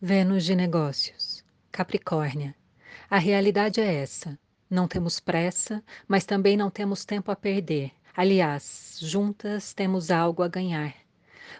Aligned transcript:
Vênus 0.00 0.44
de 0.44 0.54
Negócios, 0.54 1.42
Capricórnia. 1.72 2.54
A 3.08 3.16
realidade 3.16 3.80
é 3.80 3.94
essa. 3.94 4.38
Não 4.68 4.86
temos 4.86 5.18
pressa, 5.18 5.82
mas 6.06 6.26
também 6.26 6.54
não 6.54 6.68
temos 6.68 7.06
tempo 7.06 7.30
a 7.30 7.34
perder. 7.34 7.92
Aliás, 8.14 8.98
juntas 9.00 9.72
temos 9.72 10.10
algo 10.10 10.42
a 10.42 10.48
ganhar. 10.48 10.94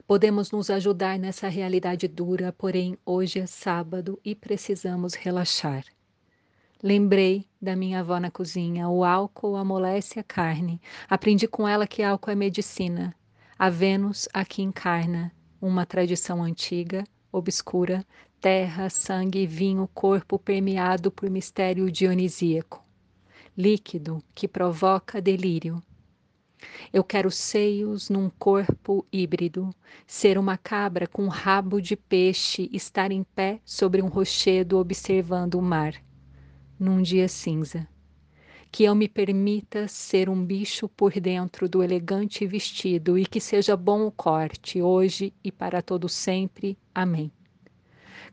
Podemos 0.07 0.51
nos 0.51 0.69
ajudar 0.69 1.19
nessa 1.19 1.49
realidade 1.49 2.07
dura, 2.07 2.53
porém 2.53 2.99
hoje 3.07 3.39
é 3.39 3.47
sábado 3.47 4.21
e 4.23 4.35
precisamos 4.35 5.15
relaxar. 5.15 5.83
Lembrei 6.83 7.49
da 7.61 7.75
minha 7.75 8.01
avó 8.01 8.21
na 8.21 8.31
cozinha. 8.31 8.87
O 8.87 9.03
álcool 9.03 9.57
amolece 9.57 10.21
a 10.21 10.23
carne. 10.23 10.79
Aprendi 11.09 11.49
com 11.49 11.67
ela 11.67 11.87
que 11.87 12.03
álcool 12.03 12.33
é 12.33 12.35
medicina. 12.35 13.17
A 13.59 13.71
Vênus 13.71 14.29
aqui 14.35 14.61
encarna 14.61 15.33
uma 15.59 15.87
tradição 15.87 16.43
antiga, 16.43 17.03
obscura, 17.37 18.05
terra, 18.41 18.89
sangue, 18.89 19.47
vinho, 19.47 19.89
corpo 19.93 20.39
permeado 20.39 21.11
por 21.11 21.29
mistério 21.29 21.91
dionisíaco, 21.91 22.83
líquido 23.57 24.23
que 24.35 24.49
provoca 24.49 25.21
delírio. 25.21 25.83
Eu 26.93 27.05
quero 27.05 27.31
seios 27.31 28.09
num 28.09 28.31
corpo 28.31 29.07
híbrido, 29.13 29.71
ser 30.07 30.39
uma 30.39 30.57
cabra 30.57 31.07
com 31.07 31.29
rabo 31.29 31.81
de 31.81 31.95
peixe, 31.95 32.71
estar 32.73 33.13
em 33.13 33.23
pé 33.23 33.61
sobre 33.65 34.01
um 34.01 34.09
rochedo 34.09 34.79
observando 34.79 35.57
o 35.57 35.63
mar, 35.63 35.95
num 36.79 37.03
dia 37.03 37.29
cinza. 37.29 37.87
Que 38.77 38.85
eu 38.85 38.95
me 38.95 39.09
permita 39.09 39.89
ser 39.89 40.29
um 40.29 40.45
bicho 40.45 40.87
por 40.87 41.11
dentro 41.19 41.67
do 41.67 41.83
elegante 41.83 42.47
vestido 42.47 43.19
e 43.19 43.25
que 43.25 43.41
seja 43.41 43.75
bom 43.75 44.07
o 44.07 44.13
corte, 44.13 44.83
hoje 44.83 45.33
e 45.43 45.51
para 45.51 45.81
todo 45.81 46.11
sempre. 46.11 46.77
Amém. 46.95 47.33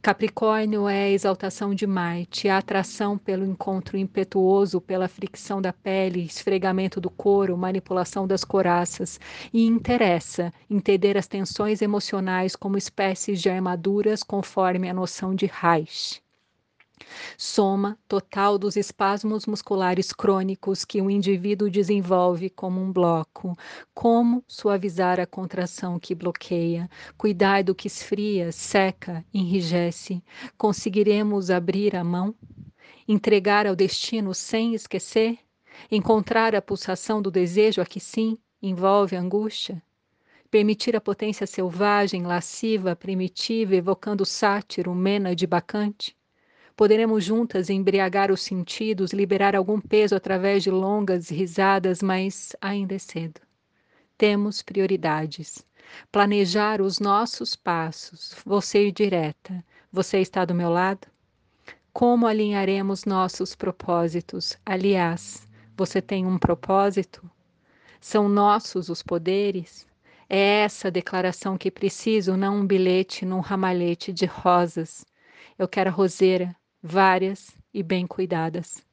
Capricórnio 0.02 0.90
é 0.90 1.04
a 1.04 1.10
exaltação 1.10 1.74
de 1.74 1.88
Marte, 1.88 2.50
a 2.50 2.58
atração 2.58 3.18
pelo 3.18 3.46
encontro 3.46 3.96
impetuoso, 3.96 4.82
pela 4.82 5.08
fricção 5.08 5.62
da 5.62 5.72
pele, 5.72 6.26
esfregamento 6.26 7.00
do 7.00 7.10
couro, 7.10 7.58
manipulação 7.58 8.28
das 8.28 8.44
coraças, 8.44 9.22
e 9.54 9.66
interessa 9.66 10.52
entender 10.70 11.18
as 11.18 11.26
tensões 11.26 11.82
emocionais 11.82 12.54
como 12.54 12.78
espécies 12.78 13.42
de 13.42 13.50
armaduras 13.50 14.24
conforme 14.24 14.90
a 14.90 14.94
noção 14.94 15.34
de 15.34 15.46
Reich 15.46 16.23
soma 17.38 17.98
total 18.08 18.58
dos 18.58 18.76
espasmos 18.76 19.46
musculares 19.46 20.12
crônicos 20.12 20.86
que 20.86 21.02
o 21.02 21.10
indivíduo 21.10 21.70
desenvolve 21.70 22.50
como 22.50 22.82
um 22.82 22.92
bloco, 22.92 23.58
como 23.94 24.44
suavizar 24.48 25.20
a 25.20 25.26
contração 25.26 26.00
que 26.00 26.16
bloqueia, 26.16 26.90
cuidar 27.18 27.64
do 27.64 27.76
que 27.76 27.88
esfria, 27.88 28.52
seca, 28.52 29.26
enrijece. 29.34 30.24
Conseguiremos 30.58 31.50
abrir 31.50 31.96
a 31.96 32.04
mão? 32.04 32.36
Entregar 33.08 33.68
ao 33.68 33.76
destino 33.76 34.34
sem 34.34 34.74
esquecer? 34.74 35.38
Encontrar 35.92 36.56
a 36.56 36.62
pulsação 36.62 37.22
do 37.22 37.32
desejo 37.32 37.82
a 37.82 37.86
que 37.86 38.00
sim 38.00 38.38
envolve 38.62 39.16
angústia? 39.16 39.82
Permitir 40.50 40.96
a 40.96 41.02
potência 41.02 41.48
selvagem, 41.48 42.24
lasciva, 42.24 42.96
primitiva, 42.96 43.76
evocando 43.76 44.24
sátiro, 44.24 44.94
mena 44.94 45.36
de 45.36 45.48
bacante? 45.48 46.16
Poderemos 46.76 47.24
juntas 47.24 47.70
embriagar 47.70 48.32
os 48.32 48.42
sentidos, 48.42 49.14
liberar 49.14 49.56
algum 49.56 49.80
peso 49.80 50.16
através 50.16 50.64
de 50.64 50.72
longas 50.72 51.30
risadas, 51.30 52.02
mas 52.02 52.56
ainda 52.60 52.96
é 52.96 53.00
cedo. 53.00 53.40
Temos 54.18 54.64
prioridades. 54.64 55.64
Planejar 56.12 56.82
os 56.82 57.00
nossos 57.00 57.56
passos. 57.56 58.36
Você 58.46 58.88
ir 58.88 58.92
direta. 58.92 59.64
Você 59.92 60.20
está 60.20 60.46
do 60.46 60.56
meu 60.56 60.70
lado? 60.70 61.08
Como 61.94 62.26
alinharemos 62.26 63.06
nossos 63.06 63.54
propósitos? 63.54 64.58
Aliás, 64.66 65.48
você 65.78 66.02
tem 66.02 66.26
um 66.26 66.40
propósito? 66.40 67.30
São 68.02 68.28
nossos 68.28 68.90
os 68.90 69.04
poderes? 69.04 69.86
É 70.28 70.62
essa 70.62 70.90
declaração 70.90 71.56
que 71.56 71.70
preciso, 71.70 72.36
não 72.36 72.62
um 72.62 72.66
bilhete 72.66 73.26
num 73.26 73.40
ramalhete 73.40 74.12
de 74.12 74.26
rosas. 74.26 75.06
Eu 75.60 75.68
quero 75.68 75.92
a 75.92 75.94
roseira, 75.94 76.56
várias 76.84 77.56
e 77.74 77.82
bem 77.82 78.06
cuidadas. 78.06 78.86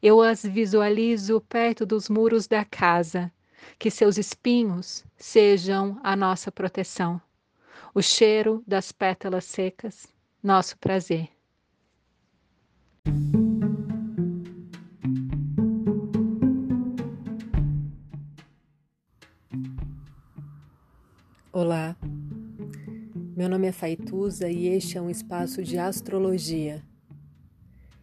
Eu 0.00 0.22
as 0.22 0.44
visualizo 0.44 1.40
perto 1.40 1.84
dos 1.84 2.08
muros 2.08 2.46
da 2.46 2.64
casa, 2.64 3.32
que 3.78 3.90
seus 3.90 4.16
espinhos 4.16 5.04
sejam 5.16 5.98
a 6.04 6.14
nossa 6.14 6.52
proteção. 6.52 7.20
O 7.92 8.00
cheiro 8.00 8.62
das 8.66 8.92
pétalas 8.92 9.44
secas, 9.44 10.06
nosso 10.42 10.78
prazer. 10.78 11.28
Olá, 21.52 21.94
meu 23.36 23.48
nome 23.48 23.66
é 23.66 23.72
Faituza 23.72 24.48
e 24.48 24.68
este 24.68 24.96
é 24.96 25.02
um 25.02 25.10
espaço 25.10 25.62
de 25.62 25.76
astrologia 25.76 26.82